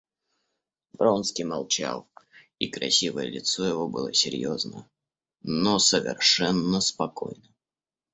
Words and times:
Вронский 0.93 1.43
молчал, 1.43 2.07
и 2.57 2.69
красивое 2.71 3.25
лицо 3.25 3.67
его 3.67 3.87
было 3.87 4.11
серьезно, 4.15 4.89
но 5.43 5.77
совершенно 5.77 6.79
спокойно. 6.81 7.47